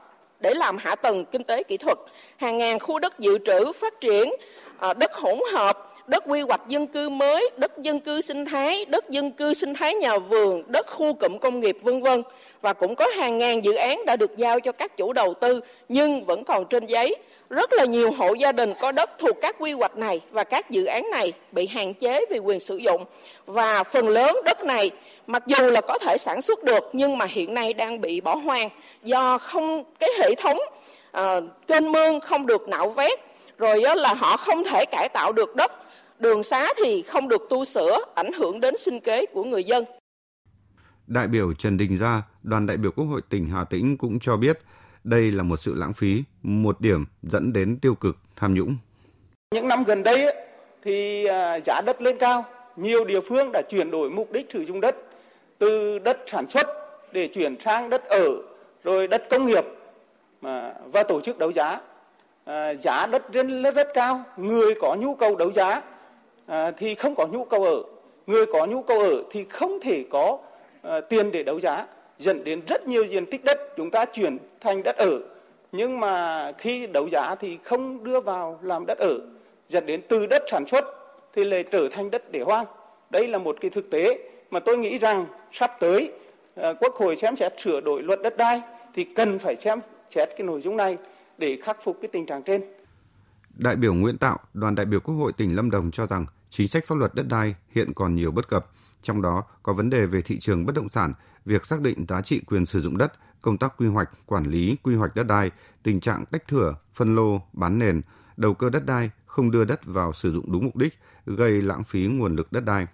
để 0.42 0.54
làm 0.54 0.78
hạ 0.78 0.96
tầng 0.96 1.26
kinh 1.26 1.44
tế 1.44 1.64
kỹ 1.64 1.78
thuật, 1.78 1.98
hàng 2.38 2.58
ngàn 2.58 2.80
khu 2.80 3.00
đất 3.00 3.20
dự 3.20 3.38
trữ 3.46 3.72
phát 3.72 4.02
triển, 4.02 4.30
ờ, 4.78 4.94
đất 4.94 5.14
hỗn 5.14 5.40
hợp, 5.54 5.91
đất 6.12 6.24
quy 6.28 6.42
hoạch 6.42 6.68
dân 6.68 6.88
cư 6.88 7.10
mới, 7.10 7.50
đất 7.58 7.78
dân 7.78 8.00
cư 8.00 8.22
sinh 8.22 8.46
thái, 8.46 8.86
đất 8.86 9.10
dân 9.10 9.32
cư 9.32 9.54
sinh 9.54 9.74
thái 9.74 9.94
nhà 9.94 10.18
vườn, 10.18 10.64
đất 10.68 10.88
khu 10.90 11.14
cụm 11.14 11.38
công 11.38 11.60
nghiệp 11.60 11.78
vân 11.82 12.02
vân. 12.02 12.24
Và 12.62 12.74
cũng 12.74 12.96
có 12.96 13.08
hàng 13.18 13.38
ngàn 13.38 13.64
dự 13.64 13.74
án 13.74 14.06
đã 14.06 14.16
được 14.16 14.38
giao 14.38 14.60
cho 14.60 14.72
các 14.72 14.98
chủ 14.98 15.14
đầu 15.14 15.34
tư 15.34 15.62
nhưng 15.90 16.26
vẫn 16.26 16.44
còn 16.44 16.66
trên 16.66 16.86
giấy. 16.86 17.16
Rất 17.50 17.74
là 17.74 17.86
nhiều 17.86 18.12
hộ 18.12 18.34
gia 18.34 18.52
đình 18.52 18.74
có 18.82 18.92
đất 18.92 19.20
thuộc 19.20 19.36
các 19.42 19.56
quy 19.60 19.72
hoạch 19.72 19.98
này 19.98 20.22
và 20.32 20.44
các 20.44 20.70
dự 20.70 20.86
án 20.86 21.10
này 21.12 21.34
bị 21.52 21.68
hạn 21.68 21.94
chế 21.94 22.26
về 22.30 22.38
quyền 22.38 22.60
sử 22.60 22.78
dụng. 22.78 23.06
Và 23.46 23.84
phần 23.84 24.10
lớn 24.10 24.38
đất 24.46 24.64
này 24.64 24.92
mặc 25.28 25.44
dù 25.48 25.72
là 25.72 25.82
có 25.82 25.98
thể 25.98 26.18
sản 26.18 26.42
xuất 26.42 26.64
được 26.64 26.90
nhưng 26.94 27.18
mà 27.18 27.26
hiện 27.26 27.54
nay 27.54 27.74
đang 27.74 28.02
bị 28.02 28.22
bỏ 28.22 28.36
hoang 28.36 28.70
do 29.04 29.38
không 29.38 29.84
cái 30.00 30.10
hệ 30.20 30.36
thống 30.36 30.60
uh, 31.18 31.44
kênh 31.68 31.92
mương 31.92 32.20
không 32.20 32.46
được 32.46 32.70
nạo 32.70 32.90
vét. 32.90 33.20
Rồi 33.58 33.84
là 33.96 34.14
họ 34.14 34.38
không 34.38 34.64
thể 34.64 34.86
cải 34.86 35.10
tạo 35.10 35.32
được 35.32 35.56
đất 35.56 35.72
đường 36.22 36.44
xá 36.44 36.68
thì 36.84 37.02
không 37.02 37.28
được 37.28 37.42
tu 37.50 37.66
sửa 37.66 37.98
ảnh 38.16 38.34
hưởng 38.34 38.60
đến 38.60 38.78
sinh 38.78 39.00
kế 39.00 39.26
của 39.26 39.44
người 39.44 39.64
dân 39.64 39.86
Đại 41.08 41.28
biểu 41.28 41.54
Trần 41.54 41.78
Đình 41.78 41.98
Gia, 41.98 42.22
đoàn 42.44 42.66
đại 42.66 42.78
biểu 42.78 42.92
Quốc 42.92 43.06
hội 43.06 43.22
tỉnh 43.30 43.50
Hà 43.50 43.64
Tĩnh 43.64 43.98
cũng 43.98 44.20
cho 44.20 44.38
biết 44.38 44.60
đây 45.04 45.32
là 45.32 45.44
một 45.44 45.58
sự 45.58 45.76
lãng 45.78 45.94
phí, 45.94 46.24
một 46.44 46.82
điểm 46.82 47.06
dẫn 47.22 47.54
đến 47.54 47.80
tiêu 47.82 47.96
cực 47.96 48.16
tham 48.36 48.54
nhũng. 48.54 48.76
Những 49.56 49.68
năm 49.68 49.84
gần 49.84 50.04
đây 50.04 50.36
thì 50.84 51.26
à, 51.26 51.60
giá 51.60 51.82
đất 51.86 52.02
lên 52.02 52.18
cao, 52.18 52.46
nhiều 52.76 53.06
địa 53.06 53.20
phương 53.22 53.52
đã 53.52 53.62
chuyển 53.70 53.92
đổi 53.92 54.10
mục 54.10 54.32
đích 54.32 54.52
sử 54.52 54.66
dụng 54.66 54.82
đất 54.82 54.96
từ 55.58 56.00
đất 56.00 56.18
sản 56.28 56.50
xuất 56.50 56.68
để 57.12 57.28
chuyển 57.28 57.60
sang 57.60 57.90
đất 57.90 58.04
ở, 58.06 58.28
rồi 58.84 59.08
đất 59.08 59.24
công 59.30 59.46
nghiệp 59.46 59.66
và 60.92 61.04
tổ 61.04 61.22
chức 61.22 61.38
đấu 61.38 61.52
giá. 61.52 61.80
À, 62.46 62.74
giá 62.74 63.06
đất 63.06 63.34
rất, 63.34 63.46
rất 63.76 63.88
cao, 63.94 64.24
người 64.38 64.76
có 64.82 64.96
nhu 65.00 65.16
cầu 65.16 65.36
đấu 65.36 65.52
giá 65.52 65.82
à, 66.52 66.72
thì 66.72 66.96
không 66.96 67.16
có 67.16 67.28
nhu 67.28 67.46
cầu 67.46 67.64
ở, 67.64 67.84
người 68.28 68.46
có 68.46 68.66
nhu 68.66 68.82
cầu 68.82 69.00
ở 69.00 69.24
thì 69.32 69.46
không 69.50 69.80
thể 69.82 70.06
có 70.10 70.40
à, 70.82 71.02
tiền 71.10 71.32
để 71.32 71.44
đấu 71.44 71.60
giá. 71.60 71.86
Dẫn 72.18 72.44
đến 72.44 72.62
rất 72.68 72.88
nhiều 72.88 73.06
diện 73.06 73.26
tích 73.26 73.44
đất 73.44 73.60
chúng 73.78 73.92
ta 73.92 74.06
chuyển 74.06 74.38
thành 74.60 74.84
đất 74.84 74.96
ở. 74.98 75.20
Nhưng 75.72 76.00
mà 76.00 76.52
khi 76.58 76.88
đấu 76.88 77.10
giá 77.10 77.36
thì 77.36 77.58
không 77.64 78.04
đưa 78.04 78.20
vào 78.20 78.60
làm 78.62 78.86
đất 78.88 78.98
ở. 78.98 79.20
Dẫn 79.70 79.86
đến 79.86 80.02
từ 80.10 80.28
đất 80.28 80.44
sản 80.48 80.68
xuất 80.68 80.86
thì 81.34 81.44
lại 81.44 81.64
trở 81.72 81.88
thành 81.92 82.12
đất 82.12 82.32
để 82.32 82.42
hoang. 82.42 82.66
Đây 83.10 83.28
là 83.28 83.38
một 83.38 83.58
cái 83.62 83.70
thực 83.70 83.90
tế 83.90 84.20
mà 84.52 84.60
tôi 84.60 84.78
nghĩ 84.78 84.98
rằng 84.98 85.26
sắp 85.52 85.72
tới 85.80 86.12
à, 86.56 86.74
quốc 86.80 86.96
hội 86.96 87.16
xem 87.16 87.36
xét 87.36 87.60
sửa 87.60 87.82
đổi 87.82 88.04
luật 88.04 88.20
đất 88.24 88.38
đai 88.38 88.62
thì 88.94 89.04
cần 89.04 89.40
phải 89.40 89.56
xem 89.56 89.80
xét 90.10 90.30
cái 90.38 90.48
nội 90.48 90.62
dung 90.62 90.78
này 90.78 90.98
để 91.38 91.58
khắc 91.62 91.84
phục 91.84 91.98
cái 92.02 92.10
tình 92.12 92.26
trạng 92.26 92.44
trên. 92.44 92.62
Đại 93.58 93.76
biểu 93.76 93.94
Nguyễn 93.94 94.18
Tạo, 94.18 94.40
đoàn 94.54 94.76
đại 94.76 94.86
biểu 94.86 95.00
Quốc 95.00 95.16
hội 95.16 95.32
tỉnh 95.38 95.56
Lâm 95.56 95.72
Đồng 95.72 95.92
cho 95.92 96.06
rằng 96.08 96.26
chính 96.52 96.68
sách 96.68 96.86
pháp 96.88 96.96
luật 96.96 97.16
đất 97.16 97.28
đai 97.28 97.56
hiện 97.72 97.94
còn 97.94 98.16
nhiều 98.16 98.32
bất 98.32 98.48
cập, 98.48 98.72
trong 99.02 99.22
đó 99.22 99.44
có 99.64 99.74
vấn 99.74 99.90
đề 99.90 100.06
về 100.06 100.22
thị 100.22 100.40
trường 100.40 100.66
bất 100.66 100.76
động 100.76 100.90
sản, 100.90 101.14
việc 101.46 101.66
xác 101.66 101.82
định 101.82 102.06
giá 102.08 102.22
trị 102.22 102.42
quyền 102.46 102.66
sử 102.66 102.82
dụng 102.82 102.98
đất, 102.98 103.14
công 103.42 103.58
tác 103.58 103.74
quy 103.78 103.88
hoạch, 103.88 104.10
quản 104.26 104.44
lý, 104.44 104.78
quy 104.84 104.96
hoạch 104.96 105.16
đất 105.16 105.24
đai, 105.24 105.52
tình 105.84 106.00
trạng 106.00 106.26
tách 106.26 106.48
thửa, 106.48 106.76
phân 106.94 107.16
lô, 107.16 107.42
bán 107.54 107.80
nền, 107.80 108.02
đầu 108.38 108.54
cơ 108.54 108.70
đất 108.70 108.86
đai, 108.86 109.12
không 109.26 109.52
đưa 109.52 109.66
đất 109.66 109.86
vào 109.86 110.14
sử 110.14 110.32
dụng 110.32 110.52
đúng 110.52 110.66
mục 110.66 110.76
đích, 110.76 111.00
gây 111.26 111.62
lãng 111.62 111.84
phí 111.84 112.08
nguồn 112.08 112.36
lực 112.36 112.52
đất 112.52 112.66
đai. 112.66 112.88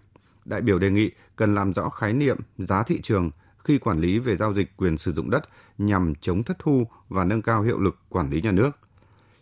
Đại 0.46 0.62
biểu 0.62 0.80
đề 0.80 0.92
nghị 0.92 1.12
cần 1.36 1.56
làm 1.56 1.74
rõ 1.74 1.90
khái 1.90 2.14
niệm 2.14 2.38
giá 2.58 2.84
thị 2.84 3.02
trường 3.02 3.32
khi 3.64 3.78
quản 3.78 4.00
lý 4.00 4.20
về 4.20 4.38
giao 4.38 4.54
dịch 4.54 4.78
quyền 4.78 4.98
sử 4.98 5.14
dụng 5.14 5.30
đất 5.30 5.50
nhằm 5.78 6.14
chống 6.22 6.44
thất 6.44 6.60
thu 6.60 6.88
và 7.10 7.26
nâng 7.26 7.42
cao 7.42 7.62
hiệu 7.62 7.80
lực 7.80 7.98
quản 8.10 8.30
lý 8.30 8.42
nhà 8.42 8.52
nước. 8.52 8.72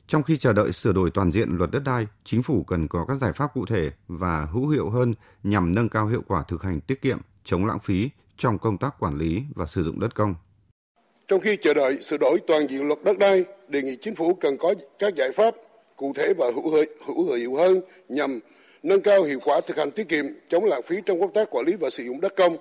Trong 0.07 0.23
khi 0.23 0.37
chờ 0.37 0.53
đợi 0.53 0.71
sửa 0.71 0.93
đổi 0.93 1.11
toàn 1.11 1.31
diện 1.31 1.49
luật 1.57 1.71
đất 1.71 1.83
đai, 1.85 2.07
chính 2.23 2.43
phủ 2.43 2.63
cần 2.63 2.87
có 2.87 3.05
các 3.07 3.17
giải 3.21 3.33
pháp 3.33 3.53
cụ 3.53 3.65
thể 3.65 3.91
và 4.07 4.47
hữu 4.53 4.67
hiệu 4.67 4.89
hơn 4.89 5.13
nhằm 5.43 5.75
nâng 5.75 5.89
cao 5.89 6.07
hiệu 6.07 6.21
quả 6.27 6.43
thực 6.47 6.63
hành 6.63 6.81
tiết 6.81 7.01
kiệm, 7.01 7.17
chống 7.43 7.65
lãng 7.65 7.79
phí 7.79 8.09
trong 8.37 8.59
công 8.59 8.77
tác 8.77 8.95
quản 8.99 9.17
lý 9.17 9.43
và 9.55 9.65
sử 9.65 9.83
dụng 9.83 9.99
đất 9.99 10.15
công. 10.15 10.35
Trong 11.27 11.39
khi 11.39 11.57
chờ 11.61 11.73
đợi 11.73 12.01
sửa 12.01 12.17
đổi 12.17 12.39
toàn 12.47 12.67
diện 12.67 12.87
luật 12.87 12.99
đất 13.03 13.17
đai, 13.17 13.45
đề 13.67 13.81
nghị 13.81 13.97
chính 14.01 14.15
phủ 14.15 14.33
cần 14.33 14.57
có 14.57 14.73
các 14.99 15.15
giải 15.15 15.31
pháp 15.31 15.55
cụ 15.95 16.13
thể 16.15 16.33
và 16.37 16.51
hữu 16.55 16.75
hiệu, 16.75 16.85
hữu 17.05 17.33
hiệu 17.33 17.55
hơn 17.55 17.81
nhằm 18.09 18.39
nâng 18.83 19.01
cao 19.01 19.23
hiệu 19.23 19.39
quả 19.43 19.61
thực 19.67 19.77
hành 19.77 19.91
tiết 19.91 20.09
kiệm, 20.09 20.25
chống 20.47 20.65
lãng 20.65 20.81
phí 20.81 20.95
trong 21.05 21.21
công 21.21 21.33
tác 21.33 21.49
quản 21.51 21.65
lý 21.65 21.75
và 21.75 21.89
sử 21.89 22.03
dụng 22.03 22.21
đất 22.21 22.35
công, 22.35 22.57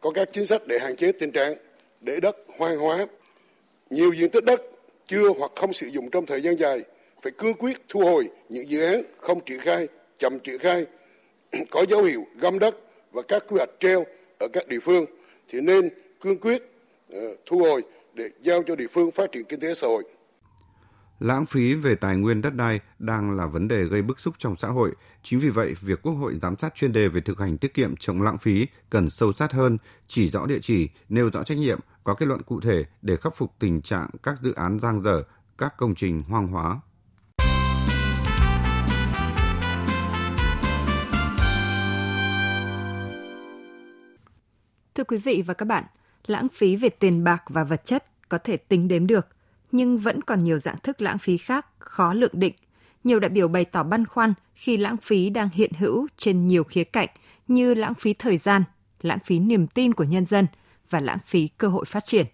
có 0.00 0.10
các 0.10 0.28
chính 0.32 0.46
sách 0.46 0.62
để 0.66 0.78
hạn 0.78 0.96
chế 0.96 1.12
tình 1.12 1.32
trạng 1.32 1.54
để 2.00 2.20
đất 2.20 2.36
hoang 2.58 2.78
hóa. 2.78 3.06
Nhiều 3.90 4.12
diện 4.12 4.30
tích 4.30 4.44
đất 4.44 4.62
chưa 5.08 5.28
hoặc 5.38 5.52
không 5.56 5.72
sử 5.72 5.86
dụng 5.86 6.10
trong 6.10 6.26
thời 6.26 6.42
gian 6.42 6.58
dài 6.58 6.82
phải 7.22 7.32
cương 7.38 7.54
quyết 7.54 7.82
thu 7.88 8.00
hồi 8.00 8.30
những 8.48 8.68
dự 8.68 8.84
án 8.84 9.02
không 9.20 9.40
triển 9.40 9.60
khai, 9.60 9.88
chậm 10.18 10.38
triển 10.38 10.58
khai, 10.58 10.86
có 11.70 11.84
dấu 11.88 12.02
hiệu 12.02 12.24
găm 12.40 12.58
đất 12.58 12.76
và 13.12 13.22
các 13.28 13.44
quy 13.48 13.56
hoạch 13.56 13.70
treo 13.80 14.04
ở 14.38 14.48
các 14.52 14.68
địa 14.68 14.80
phương 14.82 15.04
thì 15.48 15.60
nên 15.60 15.88
cương 16.20 16.38
quyết 16.38 16.62
ờ, 17.12 17.36
thu 17.46 17.58
hồi 17.58 17.82
để 18.14 18.30
giao 18.42 18.62
cho 18.62 18.76
địa 18.76 18.86
phương 18.92 19.10
phát 19.10 19.32
triển 19.32 19.44
kinh 19.44 19.60
tế 19.60 19.74
xã 19.74 19.86
hội. 19.86 20.04
Lãng 21.20 21.46
phí 21.46 21.74
về 21.74 21.94
tài 21.94 22.16
nguyên 22.16 22.42
đất 22.42 22.54
đai 22.54 22.80
đang 22.98 23.36
là 23.36 23.46
vấn 23.46 23.68
đề 23.68 23.84
gây 23.84 24.02
bức 24.02 24.20
xúc 24.20 24.34
trong 24.38 24.56
xã 24.56 24.68
hội. 24.68 24.90
Chính 25.22 25.40
vì 25.40 25.48
vậy, 25.48 25.74
việc 25.80 26.02
Quốc 26.02 26.12
hội 26.12 26.38
giám 26.42 26.56
sát 26.56 26.74
chuyên 26.74 26.92
đề 26.92 27.08
về 27.08 27.20
thực 27.20 27.38
hành 27.38 27.58
tiết 27.58 27.74
kiệm 27.74 27.96
chống 27.96 28.22
lãng 28.22 28.38
phí 28.38 28.66
cần 28.90 29.10
sâu 29.10 29.32
sát 29.32 29.52
hơn, 29.52 29.78
chỉ 30.08 30.28
rõ 30.28 30.46
địa 30.46 30.58
chỉ, 30.62 30.88
nêu 31.08 31.30
rõ 31.32 31.44
trách 31.44 31.58
nhiệm, 31.58 31.78
có 32.08 32.14
kết 32.14 32.26
luận 32.26 32.42
cụ 32.42 32.60
thể 32.60 32.84
để 33.02 33.16
khắc 33.16 33.36
phục 33.36 33.54
tình 33.58 33.82
trạng 33.82 34.10
các 34.22 34.40
dự 34.40 34.52
án 34.52 34.78
giang 34.80 35.02
dở, 35.02 35.22
các 35.58 35.76
công 35.76 35.94
trình 35.94 36.22
hoang 36.22 36.48
hóa. 36.48 36.80
Thưa 44.94 45.04
quý 45.04 45.18
vị 45.18 45.42
và 45.46 45.54
các 45.54 45.64
bạn, 45.64 45.84
Lãng 46.26 46.48
phí 46.52 46.76
về 46.76 46.88
tiền 46.88 47.24
bạc 47.24 47.44
và 47.48 47.64
vật 47.64 47.84
chất 47.84 48.04
có 48.28 48.38
thể 48.38 48.56
tính 48.56 48.88
đếm 48.88 49.06
được, 49.06 49.26
nhưng 49.72 49.98
vẫn 49.98 50.22
còn 50.22 50.44
nhiều 50.44 50.58
dạng 50.58 50.78
thức 50.82 51.02
lãng 51.02 51.18
phí 51.18 51.36
khác 51.36 51.66
khó 51.78 52.12
lượng 52.12 52.32
định. 52.34 52.54
Nhiều 53.04 53.20
đại 53.20 53.28
biểu 53.28 53.48
bày 53.48 53.64
tỏ 53.64 53.82
băn 53.82 54.06
khoăn 54.06 54.34
khi 54.54 54.76
lãng 54.76 54.96
phí 54.96 55.30
đang 55.30 55.48
hiện 55.52 55.72
hữu 55.78 56.06
trên 56.18 56.48
nhiều 56.48 56.64
khía 56.64 56.84
cạnh 56.84 57.08
như 57.48 57.74
lãng 57.74 57.94
phí 57.94 58.14
thời 58.14 58.36
gian, 58.36 58.62
lãng 59.02 59.18
phí 59.24 59.38
niềm 59.38 59.66
tin 59.66 59.94
của 59.94 60.04
nhân 60.04 60.24
dân 60.24 60.46
và 60.90 61.00
lãng 61.00 61.18
phí 61.26 61.48
cơ 61.58 61.68
hội 61.68 61.84
phát 61.84 62.06
triển. 62.06 62.26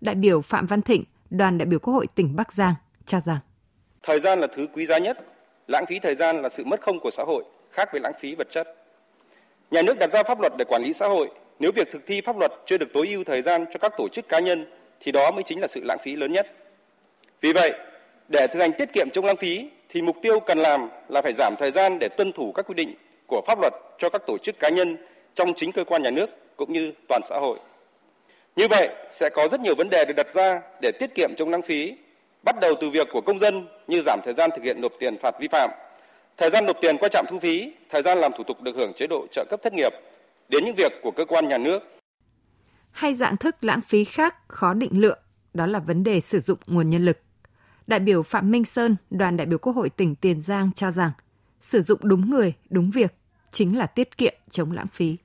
Đại 0.00 0.14
biểu 0.14 0.40
Phạm 0.40 0.66
Văn 0.66 0.82
Thịnh, 0.82 1.04
đoàn 1.30 1.58
đại 1.58 1.66
biểu 1.66 1.78
Quốc 1.78 1.94
hội 1.94 2.06
tỉnh 2.14 2.36
Bắc 2.36 2.52
Giang 2.52 2.74
cho 3.06 3.20
rằng 3.24 3.38
Thời 4.02 4.20
gian 4.20 4.40
là 4.40 4.46
thứ 4.46 4.66
quý 4.72 4.86
giá 4.86 4.98
nhất, 4.98 5.18
lãng 5.68 5.86
phí 5.86 5.98
thời 5.98 6.14
gian 6.14 6.42
là 6.42 6.48
sự 6.48 6.64
mất 6.64 6.80
không 6.80 7.00
của 7.00 7.10
xã 7.10 7.22
hội, 7.26 7.44
khác 7.70 7.88
với 7.92 8.00
lãng 8.00 8.12
phí 8.20 8.34
vật 8.34 8.48
chất. 8.50 8.76
Nhà 9.70 9.82
nước 9.82 9.98
đặt 9.98 10.10
ra 10.12 10.22
pháp 10.22 10.40
luật 10.40 10.52
để 10.58 10.64
quản 10.68 10.82
lý 10.82 10.92
xã 10.92 11.08
hội, 11.08 11.30
nếu 11.58 11.72
việc 11.72 11.90
thực 11.90 12.06
thi 12.06 12.20
pháp 12.20 12.38
luật 12.38 12.52
chưa 12.66 12.78
được 12.78 12.88
tối 12.92 13.08
ưu 13.08 13.24
thời 13.24 13.42
gian 13.42 13.64
cho 13.72 13.78
các 13.78 13.92
tổ 13.98 14.08
chức 14.08 14.28
cá 14.28 14.40
nhân 14.40 14.66
thì 15.00 15.12
đó 15.12 15.30
mới 15.30 15.42
chính 15.42 15.60
là 15.60 15.66
sự 15.66 15.80
lãng 15.84 15.98
phí 16.02 16.16
lớn 16.16 16.32
nhất. 16.32 16.46
Vì 17.40 17.52
vậy, 17.52 17.72
để 18.28 18.46
thực 18.46 18.60
hành 18.60 18.72
tiết 18.78 18.92
kiệm 18.92 19.10
chống 19.10 19.24
lãng 19.24 19.36
phí 19.36 19.70
thì 19.88 20.02
mục 20.02 20.16
tiêu 20.22 20.40
cần 20.40 20.58
làm 20.58 20.88
là 21.08 21.22
phải 21.22 21.32
giảm 21.32 21.54
thời 21.58 21.70
gian 21.70 21.98
để 21.98 22.08
tuân 22.08 22.32
thủ 22.32 22.52
các 22.52 22.66
quy 22.66 22.74
định 22.74 22.94
của 23.26 23.42
pháp 23.46 23.58
luật 23.60 23.72
cho 23.98 24.10
các 24.10 24.22
tổ 24.26 24.38
chức 24.38 24.58
cá 24.58 24.68
nhân 24.68 24.96
trong 25.34 25.54
chính 25.56 25.72
cơ 25.72 25.84
quan 25.84 26.02
nhà 26.02 26.10
nước 26.10 26.30
cũng 26.60 26.72
như 26.72 26.92
toàn 27.08 27.22
xã 27.28 27.38
hội. 27.40 27.58
Như 28.56 28.68
vậy 28.68 28.88
sẽ 29.10 29.30
có 29.34 29.48
rất 29.48 29.60
nhiều 29.60 29.74
vấn 29.74 29.88
đề 29.90 30.04
được 30.04 30.14
đặt 30.16 30.34
ra 30.34 30.60
để 30.82 30.92
tiết 30.98 31.14
kiệm 31.14 31.30
chống 31.36 31.50
lãng 31.50 31.62
phí, 31.62 31.96
bắt 32.44 32.56
đầu 32.60 32.74
từ 32.80 32.90
việc 32.90 33.08
của 33.12 33.20
công 33.20 33.38
dân 33.38 33.68
như 33.86 34.02
giảm 34.06 34.20
thời 34.24 34.34
gian 34.34 34.50
thực 34.56 34.64
hiện 34.64 34.80
nộp 34.80 34.92
tiền 34.98 35.18
phạt 35.22 35.34
vi 35.40 35.48
phạm, 35.48 35.70
thời 36.36 36.50
gian 36.50 36.66
nộp 36.66 36.76
tiền 36.80 36.96
qua 36.98 37.08
trạm 37.08 37.24
thu 37.28 37.38
phí, 37.38 37.72
thời 37.88 38.02
gian 38.02 38.18
làm 38.18 38.32
thủ 38.36 38.44
tục 38.44 38.62
được 38.62 38.76
hưởng 38.76 38.92
chế 38.96 39.06
độ 39.06 39.26
trợ 39.32 39.44
cấp 39.50 39.60
thất 39.62 39.72
nghiệp, 39.72 39.92
đến 40.48 40.64
những 40.64 40.74
việc 40.74 40.92
của 41.02 41.10
cơ 41.10 41.24
quan 41.24 41.48
nhà 41.48 41.58
nước. 41.58 41.82
Hay 42.90 43.14
dạng 43.14 43.36
thức 43.36 43.56
lãng 43.60 43.80
phí 43.80 44.04
khác 44.04 44.34
khó 44.48 44.74
định 44.74 45.00
lượng, 45.00 45.18
đó 45.54 45.66
là 45.66 45.78
vấn 45.78 46.04
đề 46.04 46.20
sử 46.20 46.40
dụng 46.40 46.58
nguồn 46.66 46.90
nhân 46.90 47.04
lực. 47.04 47.18
Đại 47.86 48.00
biểu 48.00 48.22
Phạm 48.22 48.50
Minh 48.50 48.64
Sơn, 48.64 48.96
đoàn 49.10 49.36
đại 49.36 49.46
biểu 49.46 49.58
Quốc 49.58 49.72
hội 49.72 49.90
tỉnh 49.90 50.14
Tiền 50.14 50.42
Giang 50.42 50.70
cho 50.72 50.90
rằng 50.90 51.10
sử 51.60 51.82
dụng 51.82 51.98
đúng 52.02 52.30
người, 52.30 52.54
đúng 52.70 52.90
việc 52.90 53.14
chính 53.50 53.78
là 53.78 53.86
tiết 53.86 54.18
kiệm 54.18 54.34
chống 54.50 54.72
lãng 54.72 54.88
phí. 54.92 55.16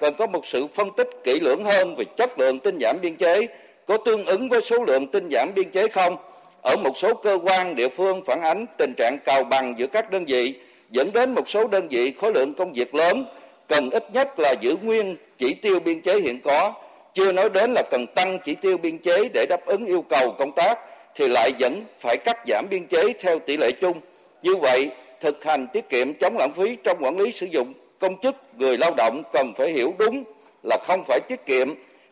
Cần 0.00 0.14
có 0.18 0.26
một 0.26 0.46
sự 0.46 0.66
phân 0.66 0.90
tích 0.96 1.10
kỹ 1.24 1.40
lưỡng 1.40 1.64
hơn 1.64 1.94
về 1.96 2.04
chất 2.16 2.38
lượng 2.38 2.58
tinh 2.58 2.78
giảm 2.80 2.96
biên 3.02 3.16
chế 3.16 3.46
có 3.86 3.96
tương 3.96 4.24
ứng 4.24 4.48
với 4.48 4.60
số 4.60 4.84
lượng 4.84 5.06
tinh 5.06 5.28
giảm 5.32 5.48
biên 5.54 5.70
chế 5.70 5.88
không? 5.88 6.16
Ở 6.62 6.76
một 6.76 6.96
số 6.96 7.14
cơ 7.14 7.38
quan 7.44 7.74
địa 7.74 7.88
phương 7.88 8.24
phản 8.24 8.40
ánh 8.42 8.66
tình 8.78 8.92
trạng 8.96 9.18
cào 9.24 9.44
bằng 9.44 9.74
giữa 9.78 9.86
các 9.86 10.10
đơn 10.10 10.24
vị 10.24 10.54
dẫn 10.90 11.12
đến 11.12 11.34
một 11.34 11.48
số 11.48 11.66
đơn 11.66 11.88
vị 11.88 12.12
khối 12.20 12.32
lượng 12.34 12.54
công 12.54 12.72
việc 12.72 12.94
lớn 12.94 13.24
cần 13.68 13.90
ít 13.90 14.04
nhất 14.12 14.38
là 14.38 14.54
giữ 14.60 14.76
nguyên 14.82 15.16
chỉ 15.38 15.54
tiêu 15.54 15.80
biên 15.80 16.00
chế 16.00 16.20
hiện 16.20 16.40
có, 16.44 16.72
chưa 17.14 17.32
nói 17.32 17.50
đến 17.50 17.72
là 17.74 17.82
cần 17.90 18.06
tăng 18.14 18.38
chỉ 18.44 18.54
tiêu 18.54 18.76
biên 18.76 18.98
chế 18.98 19.28
để 19.34 19.46
đáp 19.48 19.66
ứng 19.66 19.84
yêu 19.84 20.02
cầu 20.02 20.34
công 20.38 20.52
tác 20.52 20.78
thì 21.14 21.28
lại 21.28 21.50
vẫn 21.60 21.84
phải 22.00 22.16
cắt 22.24 22.38
giảm 22.46 22.66
biên 22.70 22.86
chế 22.86 23.12
theo 23.12 23.38
tỷ 23.38 23.56
lệ 23.56 23.70
chung. 23.80 24.00
Như 24.42 24.56
vậy, 24.56 24.90
thực 25.20 25.44
hành 25.44 25.66
tiết 25.72 25.88
kiệm 25.88 26.14
chống 26.14 26.36
lãng 26.38 26.52
phí 26.56 26.76
trong 26.84 27.04
quản 27.04 27.18
lý 27.18 27.32
sử 27.32 27.46
dụng 27.46 27.72
công 28.00 28.20
chức, 28.20 28.36
người 28.58 28.78
lao 28.78 28.94
động 28.96 29.22
cần 29.32 29.52
phải 29.56 29.72
hiểu 29.72 29.94
đúng 29.98 30.24
là 30.62 30.78
không 30.86 31.04
phải 31.04 31.20
tiết 31.28 31.46
kiệm 31.46 31.68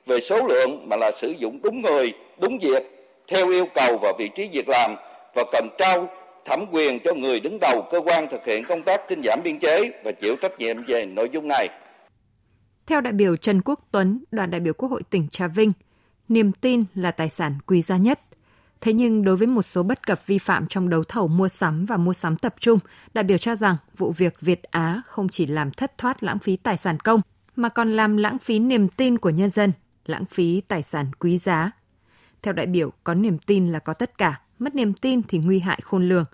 về 0.06 0.20
số 0.20 0.46
lượng 0.46 0.88
mà 0.88 0.96
là 0.96 1.10
sử 1.14 1.34
dụng 1.38 1.58
đúng 1.62 1.82
người, 1.82 2.12
đúng 2.38 2.58
việc 2.58 2.82
theo 3.28 3.48
yêu 3.48 3.66
cầu 3.74 3.98
và 4.02 4.12
vị 4.18 4.30
trí 4.34 4.48
việc 4.52 4.68
làm 4.68 4.96
và 5.34 5.44
cần 5.52 5.68
trao 5.78 6.08
thẩm 6.44 6.64
quyền 6.72 6.98
cho 7.04 7.14
người 7.14 7.40
đứng 7.40 7.58
đầu 7.60 7.82
cơ 7.90 8.00
quan 8.00 8.28
thực 8.30 8.46
hiện 8.46 8.64
công 8.64 8.82
tác 8.82 9.08
tinh 9.08 9.22
giảm 9.24 9.40
biên 9.44 9.58
chế 9.58 9.90
và 10.04 10.12
chịu 10.12 10.36
trách 10.42 10.58
nhiệm 10.58 10.76
về 10.86 11.06
nội 11.06 11.28
dung 11.32 11.48
này. 11.48 11.68
Theo 12.86 13.00
đại 13.00 13.12
biểu 13.12 13.36
Trần 13.36 13.62
Quốc 13.64 13.80
Tuấn, 13.90 14.24
đoàn 14.30 14.50
đại 14.50 14.60
biểu 14.60 14.72
Quốc 14.72 14.88
hội 14.88 15.02
tỉnh 15.10 15.28
Trà 15.30 15.46
Vinh, 15.46 15.72
niềm 16.28 16.52
tin 16.52 16.84
là 16.94 17.10
tài 17.10 17.28
sản 17.28 17.54
quý 17.66 17.82
giá 17.82 17.96
nhất. 17.96 18.18
Thế 18.82 18.92
nhưng 18.92 19.24
đối 19.24 19.36
với 19.36 19.46
một 19.46 19.62
số 19.62 19.82
bất 19.82 20.06
cập 20.06 20.26
vi 20.26 20.38
phạm 20.38 20.66
trong 20.66 20.88
đấu 20.88 21.04
thầu 21.04 21.28
mua 21.28 21.48
sắm 21.48 21.84
và 21.84 21.96
mua 21.96 22.12
sắm 22.12 22.36
tập 22.36 22.54
trung, 22.60 22.78
đại 23.14 23.24
biểu 23.24 23.38
cho 23.38 23.56
rằng 23.56 23.76
vụ 23.96 24.12
việc 24.12 24.40
Việt 24.40 24.62
Á 24.62 25.02
không 25.06 25.28
chỉ 25.28 25.46
làm 25.46 25.70
thất 25.70 25.98
thoát 25.98 26.22
lãng 26.22 26.38
phí 26.38 26.56
tài 26.56 26.76
sản 26.76 26.98
công, 26.98 27.20
mà 27.56 27.68
còn 27.68 27.92
làm 27.92 28.16
lãng 28.16 28.38
phí 28.38 28.58
niềm 28.58 28.88
tin 28.88 29.18
của 29.18 29.30
nhân 29.30 29.50
dân, 29.50 29.72
lãng 30.06 30.24
phí 30.24 30.60
tài 30.60 30.82
sản 30.82 31.06
quý 31.18 31.38
giá. 31.38 31.70
Theo 32.42 32.54
đại 32.54 32.66
biểu, 32.66 32.92
có 33.04 33.14
niềm 33.14 33.38
tin 33.38 33.66
là 33.66 33.78
có 33.78 33.92
tất 33.92 34.18
cả, 34.18 34.40
mất 34.58 34.74
niềm 34.74 34.92
tin 34.92 35.22
thì 35.22 35.38
nguy 35.38 35.58
hại 35.58 35.80
khôn 35.84 36.08
lường. 36.08 36.24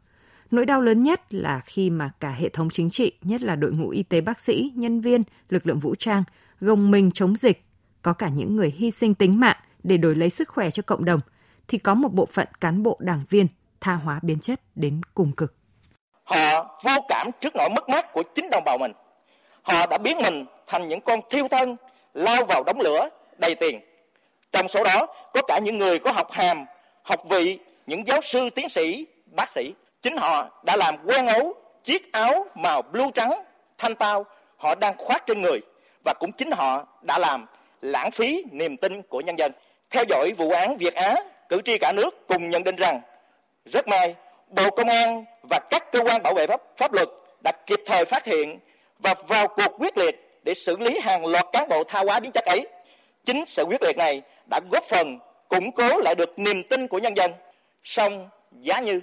Nỗi 0.51 0.67
đau 0.67 0.81
lớn 0.81 1.03
nhất 1.03 1.35
là 1.35 1.61
khi 1.65 1.91
mà 1.91 2.11
cả 2.21 2.31
hệ 2.31 2.49
thống 2.49 2.71
chính 2.71 2.91
trị, 2.91 3.13
nhất 3.23 3.43
là 3.43 3.57
đội 3.57 3.73
ngũ 3.73 3.89
y 3.89 4.03
tế 4.03 4.21
bác 4.21 4.41
sĩ, 4.41 4.73
nhân 4.75 5.01
viên, 5.01 5.23
lực 5.51 5.67
lượng 5.67 5.81
vũ 5.81 5.95
trang, 5.95 6.25
gồng 6.61 6.91
mình 6.91 7.11
chống 7.11 7.37
dịch, 7.37 7.65
có 8.03 8.13
cả 8.13 8.29
những 8.29 8.57
người 8.57 8.75
hy 8.77 8.91
sinh 8.91 9.15
tính 9.15 9.41
mạng 9.41 9.57
để 9.83 9.97
đổi 9.97 10.15
lấy 10.15 10.31
sức 10.31 10.49
khỏe 10.49 10.71
cho 10.71 10.83
cộng 10.83 11.05
đồng, 11.05 11.21
thì 11.69 11.79
có 11.79 11.95
một 11.95 12.13
bộ 12.13 12.27
phận 12.27 12.47
cán 12.61 12.83
bộ 12.83 12.97
đảng 13.01 13.23
viên 13.31 13.47
tha 13.81 13.95
hóa 13.95 14.19
biến 14.23 14.41
chất 14.41 14.61
đến 14.75 15.01
cùng 15.15 15.33
cực. 15.33 15.55
Họ 16.25 16.79
vô 16.85 16.93
cảm 17.09 17.31
trước 17.41 17.57
nỗi 17.57 17.69
mất 17.69 17.89
mát 17.89 18.13
của 18.13 18.23
chính 18.35 18.51
đồng 18.51 18.65
bào 18.65 18.79
mình. 18.79 18.93
Họ 19.63 19.87
đã 19.87 19.99
biến 19.99 20.19
mình 20.23 20.45
thành 20.67 20.89
những 20.89 21.01
con 21.01 21.21
thiêu 21.31 21.49
thân, 21.49 21.77
lao 22.15 22.45
vào 22.45 22.63
đống 22.67 22.81
lửa 22.81 23.09
đầy 23.39 23.55
tiền. 23.55 23.81
Trong 24.53 24.69
số 24.69 24.85
đó 24.85 25.07
có 25.35 25.43
cả 25.49 25.59
những 25.59 25.79
người 25.79 25.99
có 25.99 26.13
học 26.13 26.31
hàm, 26.31 26.65
học 27.03 27.21
vị, 27.29 27.59
những 27.87 28.07
giáo 28.07 28.21
sư, 28.23 28.51
tiến 28.51 28.69
sĩ, 28.69 29.07
bác 29.37 29.49
sĩ. 29.49 29.75
Chính 30.03 30.17
họ 30.17 30.61
đã 30.65 30.77
làm 30.77 30.95
quen 31.07 31.27
ấu 31.27 31.55
chiếc 31.85 32.13
áo 32.13 32.47
màu 32.55 32.83
blue 32.83 33.11
trắng 33.15 33.31
thanh 33.79 33.95
tao 33.95 34.25
họ 34.57 34.75
đang 34.75 34.97
khoác 34.99 35.27
trên 35.27 35.41
người 35.41 35.61
và 36.05 36.15
cũng 36.21 36.33
chính 36.33 36.51
họ 36.51 36.87
đã 37.03 37.19
làm 37.19 37.47
lãng 37.83 38.11
phí 38.11 38.45
niềm 38.51 38.77
tin 38.77 39.03
của 39.03 39.21
nhân 39.21 39.39
dân. 39.39 39.53
Theo 39.91 40.05
dõi 40.09 40.33
vụ 40.37 40.51
án 40.51 40.77
Việt 40.77 40.95
Á, 40.95 41.17
cử 41.49 41.61
tri 41.65 41.79
cả 41.79 41.93
nước 41.93 42.27
cùng 42.29 42.51
nhận 42.51 42.65
định 42.65 42.77
rằng 42.77 43.01
rất 43.65 43.89
may 43.89 44.15
Bộ 44.51 44.71
Công 44.71 44.89
an 44.89 45.25
và 45.51 45.61
các 45.71 45.93
cơ 45.93 46.01
quan 46.05 46.23
bảo 46.23 46.35
vệ 46.35 46.47
pháp, 46.47 46.63
pháp 46.77 46.93
luật 46.93 47.09
đã 47.45 47.53
kịp 47.67 47.81
thời 47.87 48.05
phát 48.05 48.25
hiện 48.25 48.59
và 48.99 49.15
vào 49.29 49.49
cuộc 49.49 49.73
quyết 49.79 49.99
liệt 49.99 50.41
để 50.45 50.55
xử 50.55 50.77
lý 50.77 50.99
hàng 51.03 51.27
loạt 51.27 51.47
cán 51.53 51.69
bộ 51.69 51.85
tha 51.85 52.01
hóa 52.01 52.21
biến 52.21 52.33
chất 52.33 52.45
ấy. 52.45 52.67
Chính 53.25 53.47
sự 53.47 53.65
quyết 53.65 53.83
liệt 53.83 53.97
này 53.97 54.23
đã 54.51 54.61
góp 54.73 54.85
phần 54.85 55.19
củng 55.49 55.73
cố 55.73 56.01
lại 56.01 56.15
được 56.15 56.39
niềm 56.39 56.63
tin 56.63 56.87
của 56.87 56.99
nhân 56.99 57.17
dân. 57.17 57.31
Song 57.83 58.29
giá 58.61 58.81
như, 58.81 59.01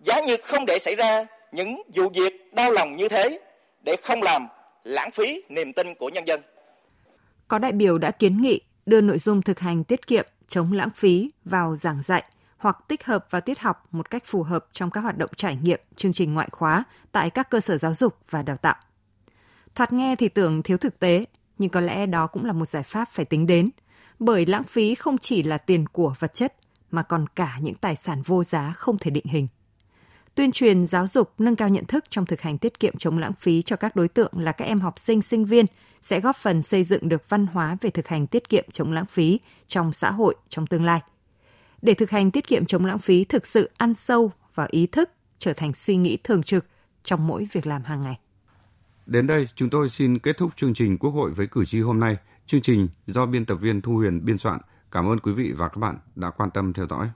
giá 0.00 0.20
như 0.20 0.36
không 0.36 0.66
để 0.66 0.78
xảy 0.78 0.94
ra 0.94 1.26
những 1.52 1.82
vụ 1.94 2.08
việc 2.08 2.54
đau 2.54 2.70
lòng 2.70 2.96
như 2.96 3.08
thế 3.08 3.38
để 3.84 3.96
không 4.02 4.22
làm 4.22 4.48
lãng 4.84 5.10
phí 5.10 5.42
niềm 5.48 5.72
tin 5.72 5.94
của 5.94 6.08
nhân 6.08 6.24
dân. 6.26 6.40
Có 7.48 7.58
đại 7.58 7.72
biểu 7.72 7.98
đã 7.98 8.10
kiến 8.10 8.42
nghị 8.42 8.60
đưa 8.86 9.00
nội 9.00 9.18
dung 9.18 9.42
thực 9.42 9.58
hành 9.58 9.84
tiết 9.84 10.06
kiệm, 10.06 10.26
chống 10.48 10.72
lãng 10.72 10.90
phí 10.90 11.30
vào 11.44 11.76
giảng 11.76 12.02
dạy 12.02 12.24
hoặc 12.56 12.78
tích 12.88 13.04
hợp 13.04 13.26
vào 13.30 13.40
tiết 13.40 13.58
học 13.58 13.86
một 13.90 14.10
cách 14.10 14.22
phù 14.26 14.42
hợp 14.42 14.66
trong 14.72 14.90
các 14.90 15.00
hoạt 15.00 15.18
động 15.18 15.30
trải 15.36 15.56
nghiệm, 15.56 15.80
chương 15.96 16.12
trình 16.12 16.34
ngoại 16.34 16.48
khóa 16.52 16.84
tại 17.12 17.30
các 17.30 17.50
cơ 17.50 17.60
sở 17.60 17.78
giáo 17.78 17.94
dục 17.94 18.18
và 18.30 18.42
đào 18.42 18.56
tạo. 18.56 18.74
Thoạt 19.74 19.92
nghe 19.92 20.16
thì 20.16 20.28
tưởng 20.28 20.62
thiếu 20.62 20.78
thực 20.78 20.98
tế, 20.98 21.24
nhưng 21.58 21.70
có 21.70 21.80
lẽ 21.80 22.06
đó 22.06 22.26
cũng 22.26 22.44
là 22.44 22.52
một 22.52 22.68
giải 22.68 22.82
pháp 22.82 23.08
phải 23.12 23.24
tính 23.24 23.46
đến, 23.46 23.70
bởi 24.18 24.46
lãng 24.46 24.64
phí 24.64 24.94
không 24.94 25.18
chỉ 25.18 25.42
là 25.42 25.58
tiền 25.58 25.86
của 25.88 26.14
vật 26.18 26.34
chất 26.34 26.54
mà 26.90 27.02
còn 27.02 27.26
cả 27.26 27.58
những 27.62 27.74
tài 27.74 27.96
sản 27.96 28.22
vô 28.22 28.44
giá 28.44 28.72
không 28.76 28.98
thể 28.98 29.10
định 29.10 29.26
hình. 29.26 29.48
Tuyên 30.38 30.52
truyền 30.52 30.84
giáo 30.84 31.06
dục 31.06 31.32
nâng 31.38 31.56
cao 31.56 31.68
nhận 31.68 31.84
thức 31.84 32.04
trong 32.10 32.26
thực 32.26 32.40
hành 32.40 32.58
tiết 32.58 32.80
kiệm 32.80 32.96
chống 32.98 33.18
lãng 33.18 33.32
phí 33.32 33.62
cho 33.62 33.76
các 33.76 33.96
đối 33.96 34.08
tượng 34.08 34.32
là 34.36 34.52
các 34.52 34.64
em 34.64 34.80
học 34.80 34.98
sinh, 34.98 35.22
sinh 35.22 35.44
viên 35.44 35.66
sẽ 36.00 36.20
góp 36.20 36.36
phần 36.36 36.62
xây 36.62 36.84
dựng 36.84 37.08
được 37.08 37.28
văn 37.28 37.46
hóa 37.46 37.76
về 37.80 37.90
thực 37.90 38.08
hành 38.08 38.26
tiết 38.26 38.48
kiệm 38.48 38.64
chống 38.72 38.92
lãng 38.92 39.06
phí 39.06 39.40
trong 39.68 39.92
xã 39.92 40.10
hội 40.10 40.34
trong 40.48 40.66
tương 40.66 40.84
lai. 40.84 41.00
Để 41.82 41.94
thực 41.94 42.10
hành 42.10 42.30
tiết 42.30 42.46
kiệm 42.46 42.66
chống 42.66 42.84
lãng 42.84 42.98
phí 42.98 43.24
thực 43.24 43.46
sự 43.46 43.70
ăn 43.76 43.94
sâu 43.94 44.32
vào 44.54 44.66
ý 44.70 44.86
thức, 44.86 45.10
trở 45.38 45.52
thành 45.52 45.72
suy 45.74 45.96
nghĩ 45.96 46.18
thường 46.24 46.42
trực 46.42 46.66
trong 47.04 47.26
mỗi 47.26 47.48
việc 47.52 47.66
làm 47.66 47.82
hàng 47.82 48.00
ngày. 48.00 48.18
Đến 49.06 49.26
đây, 49.26 49.48
chúng 49.54 49.70
tôi 49.70 49.90
xin 49.90 50.18
kết 50.18 50.36
thúc 50.36 50.50
chương 50.56 50.74
trình 50.74 50.98
Quốc 50.98 51.10
hội 51.10 51.30
với 51.30 51.46
cử 51.46 51.64
tri 51.64 51.80
hôm 51.80 52.00
nay. 52.00 52.16
Chương 52.46 52.62
trình 52.62 52.88
do 53.06 53.26
biên 53.26 53.44
tập 53.44 53.56
viên 53.60 53.80
Thu 53.80 53.92
Huyền 53.96 54.24
biên 54.24 54.38
soạn. 54.38 54.60
Cảm 54.90 55.06
ơn 55.06 55.20
quý 55.20 55.32
vị 55.32 55.52
và 55.56 55.68
các 55.68 55.78
bạn 55.78 55.98
đã 56.16 56.30
quan 56.30 56.50
tâm 56.50 56.72
theo 56.72 56.86
dõi. 56.90 57.08